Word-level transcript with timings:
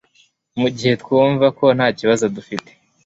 Mugihe 0.59 0.93
twumva 1.01 1.45
ko 1.57 1.65
ntakibazo 1.77 2.23
dufite 2.35 2.71